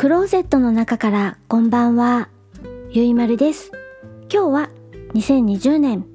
[0.00, 2.30] クローゼットの中からこんばんは。
[2.90, 3.70] ゆいまるです。
[4.32, 4.70] 今日は
[5.12, 6.06] 2020年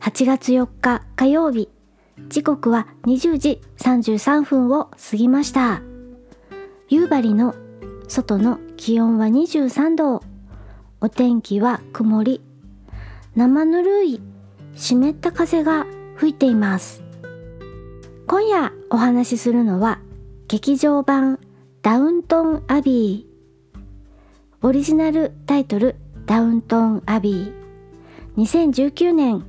[0.00, 1.68] 8月4日火曜日。
[2.28, 5.82] 時刻は20時33分を過ぎました。
[6.88, 7.54] 夕張の
[8.08, 10.22] 外の気温は23度。
[11.02, 12.40] お天気は曇り。
[13.36, 14.22] 生ぬるい
[14.74, 15.84] 湿った風が
[16.16, 17.02] 吹いています。
[18.26, 20.00] 今夜お話しするのは
[20.46, 21.38] 劇場版
[21.80, 24.66] ダウントンアビー。
[24.66, 25.94] オリジナルタイトル
[26.26, 28.42] ダウントンアビー。
[28.42, 29.44] 2019年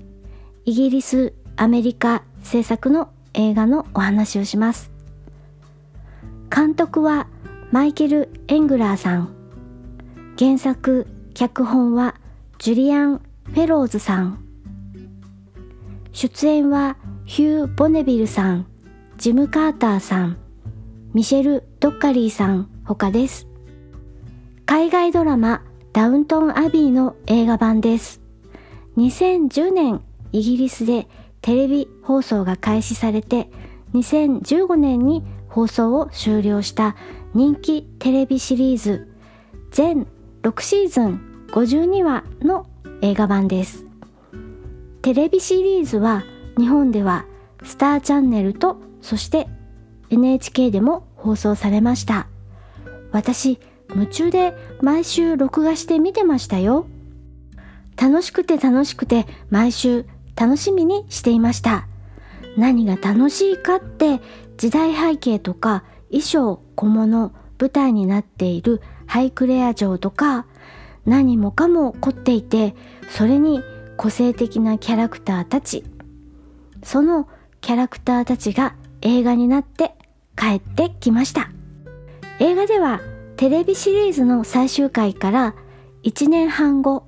[0.65, 4.91] イギリスアメリカ制作の映画のお話をします。
[6.55, 7.27] 監督は
[7.71, 9.35] マイケル・エングラーさん。
[10.37, 12.15] 原作脚本は
[12.59, 14.45] ジュリアン・フェローズさん。
[16.11, 18.67] 出演はヒュー・ボネビルさん
[19.17, 20.37] ジム・カーターさん
[21.13, 23.47] ミシェル・ドッカリーさん他です。
[24.65, 25.63] 海外ドラマ
[25.93, 28.19] ダウントン・アビーの映画版です。
[28.97, 30.01] 2010年
[30.33, 31.07] イギリスで
[31.39, 33.49] テレビ放送が開始されて
[33.93, 36.97] 2015年に放送を終了した
[37.33, 39.09] 人気テレビシリーズ
[39.71, 40.05] 全
[40.41, 42.67] 6シーズン52話の
[43.01, 43.85] 映画版です。
[45.01, 46.25] テレビシリーズは
[46.57, 47.25] 日本では
[47.63, 49.47] スターチャンネルとそして
[50.09, 52.27] NHK でも放送されました。
[53.11, 53.59] 私
[53.91, 56.87] 夢中で毎週録画して見てましたよ。
[57.95, 61.87] 楽しくて楽しくて毎週楽しみにしていました。
[62.57, 64.21] 何が楽しいかって
[64.57, 70.45] 時代背景とか衣装小物舞台になっているハイクレア城とか
[71.05, 72.75] 何もかも凝っていて
[73.09, 73.61] それに
[73.97, 75.83] 個性的なキャラクターたち。
[76.83, 77.27] その
[77.59, 79.93] キャラクターたちが映画になって
[80.39, 81.51] 帰ってきました。
[82.39, 83.01] 映画では
[83.35, 85.55] テレビシリーズの最終回から
[86.03, 87.05] 1年半後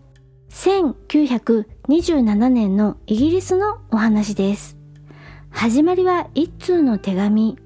[0.50, 4.78] 1927年のイギリスのお話です。
[5.50, 7.58] 始まりは一通の手紙。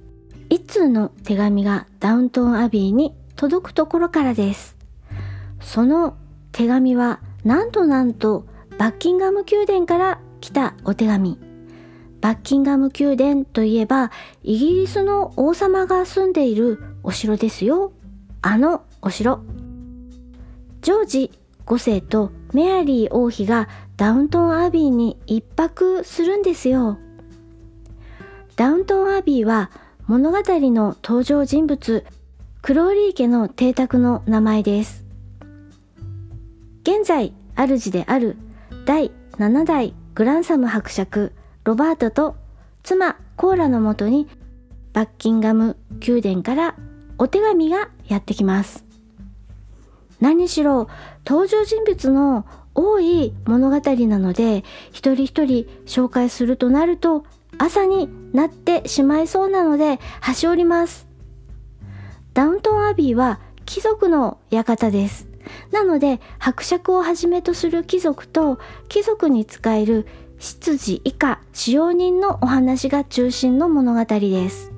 [0.49, 4.77] 一通の手紙がダウントンアビーに届くところからです。
[5.59, 6.15] その
[6.51, 8.45] 手紙はなんとなんと
[8.77, 11.44] バッキンガム宮殿から来たお手紙。
[12.25, 14.09] バッキンガム宮殿といえば
[14.41, 17.91] イギリスの王様が住んでいるお城ですよ。
[18.41, 19.41] あのお城。
[20.81, 21.31] ジョージ
[21.67, 26.97] 5世とメアリー王妃がダウントンアビーに一泊するんですよ。
[28.55, 29.69] ダウントンアビーは
[30.07, 32.07] 物語の登場人物
[32.63, 35.05] クローリー家の邸宅の名前です。
[36.81, 38.35] 現在主である
[38.87, 41.34] 第7代グランサム伯爵。
[41.65, 42.35] ロバートと
[42.83, 44.27] 妻コーラのもとに
[44.93, 45.77] バッキンガム
[46.07, 46.75] 宮殿から
[47.17, 48.85] お手紙がやってきます。
[50.21, 50.87] 何しろ
[51.25, 57.25] 登場人物の多い物語なので一人一人紹介するとなると
[57.57, 61.07] 朝になってしまいそうなので端折ります。
[62.35, 65.27] ダウントンアビーは貴族の館です。
[65.71, 70.05] なので伯爵をはじめとする貴族と貴族に仕える
[70.39, 74.71] 執事以下使用人のお話が中心の物語です。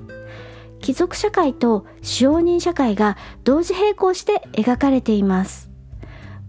[0.80, 5.70] 貴族社会と使用人社会が同時並行して描かれています。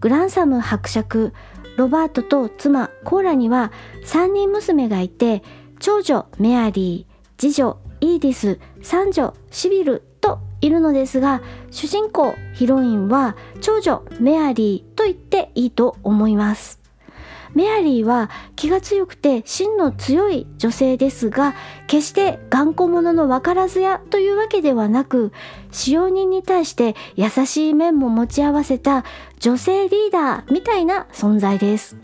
[0.00, 1.34] グランサム伯爵
[1.76, 3.72] ロバートと妻コーラには
[4.04, 5.42] 3人娘がいて
[5.78, 16.79] 長女メアリー次女イーディス三女シビルといるのですが主人公ヒロインは長女メアリーと言っていいと思います。
[17.54, 21.54] メアリーは気が強くて芯の強い女性ですが
[21.86, 25.32] 決して頑固者の分からずやというわけではなく
[25.72, 29.04] 使用人に対して優しい面も持ち合わせた
[29.38, 31.96] 女性リーダーみたいな存在です。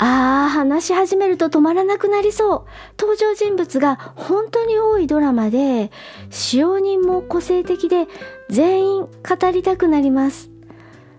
[0.00, 2.64] あー話し始めると止まらなくなりそう。
[2.98, 5.90] 登場人物が本当に多いドラマで
[6.30, 8.06] 使用人も個性的で
[8.48, 10.50] 全員語りたくなります。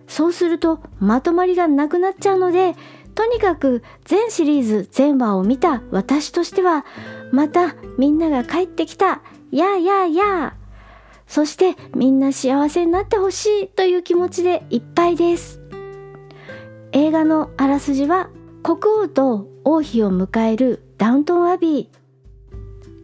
[0.08, 2.76] そうするとまとまりがなくなっちゃうので
[3.20, 6.86] とにかく全シリーズ全話を見た私としては
[7.34, 9.22] またみんなが帰ってきた。
[9.52, 10.54] やーやーやー。
[11.28, 15.60] そしてみんな幸せになってほしいという気持ちでいっぱいです。
[16.94, 18.30] 映画のあらすじは
[18.64, 21.90] 国王と王妃を迎えるダウントンアビ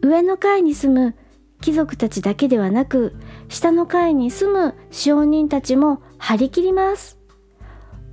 [0.00, 0.08] ー。
[0.08, 1.14] 上の階に住む
[1.60, 3.16] 貴族たちだけではなく
[3.48, 7.18] 下の階に住む使用人たちも張り切ります。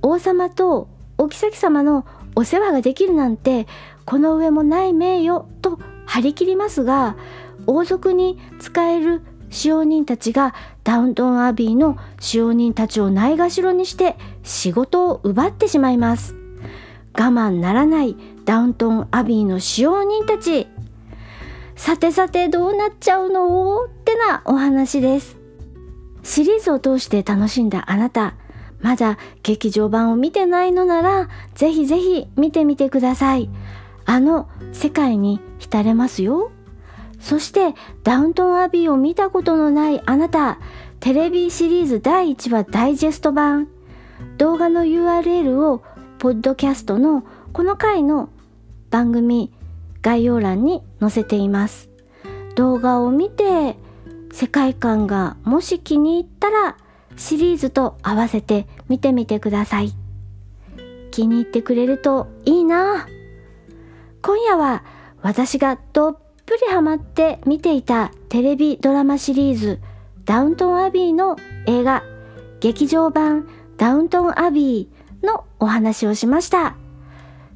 [0.02, 2.04] 王様とお妃様の
[2.36, 3.66] お世話ができるなんて
[4.04, 7.16] この上もない名誉と張り切りますが
[7.66, 16.34] 王族に使える使用人たちがダウントンアビーの使用人たちをないがしろにして仕事を奪ってしまいます。
[17.16, 20.66] 我慢ならないダウントンアビーの使用人たち。
[21.76, 23.84] さてさてどうなっちゃうの？
[23.84, 25.36] ってなお話です。
[26.24, 28.34] シリーズを通して楽しんだあなた、
[28.84, 33.48] まだ劇場版を見てないのなら、ぜひぜひ見てみてください。
[34.04, 36.50] あの世界に浸れますよ。
[37.18, 40.58] そしてダウントンアビーを見たことのないあなた、
[41.00, 43.68] テレビシリーズ第1話ダイジェスト版、
[44.36, 45.82] 動画の URL を
[46.18, 48.28] ポッドキャストのこの回の
[48.90, 49.50] 番組
[50.02, 51.88] 概要欄に載せています。
[52.54, 53.78] 動画を見て
[54.30, 56.76] 世界観がもし気に入ったら
[57.16, 59.92] シリーズと合わせて見てみてください。
[61.10, 63.06] 気に入ってくれるといいな。
[64.22, 64.82] 今夜は
[65.22, 69.80] 私がどっぷりハマって見ていたテレビドラマシリーズ
[70.24, 72.02] ダウントンアビーの映画
[72.60, 76.76] 劇場版ダウントンアビーのお話をしました。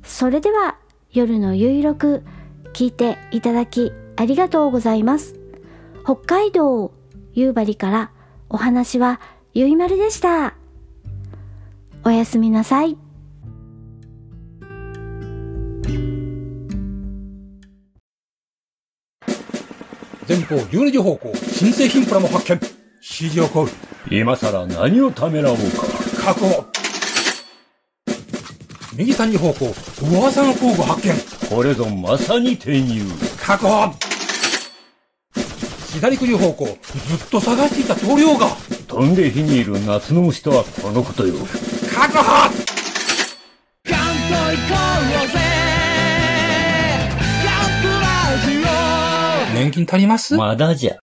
[0.03, 0.77] それでは
[1.11, 2.23] 夜のゆいろく
[2.75, 5.37] 聞いていただきありがとうございます。
[6.05, 6.93] 北海道
[7.33, 8.11] 夕張から
[8.49, 9.21] お話は
[9.59, 10.55] ゆいまるでした。
[12.05, 12.97] おやすみなさい。
[20.29, 22.61] 前方12時方向、新製品プラも発見。
[23.03, 23.67] 指示をコー
[24.09, 24.17] ル。
[24.17, 25.65] 今さら何をためらおうか。
[26.25, 26.65] 確保。
[28.97, 29.75] 右3時方向、
[30.17, 31.13] 噂の工具発見。
[31.51, 33.03] これぞまさに転入。
[33.45, 33.93] 確保。
[35.95, 38.78] 左9時方向、ずっと探していた棟梁が。
[38.89, 41.35] 飛んで火にいる夏の虫とはこのことよ。
[41.95, 42.49] 確保
[49.55, 50.37] 年金足ります？
[50.37, 50.97] まだじゃ。